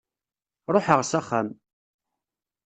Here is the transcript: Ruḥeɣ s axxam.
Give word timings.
Ruḥeɣ 0.73 0.99
s 1.09 1.11
axxam. 1.19 1.47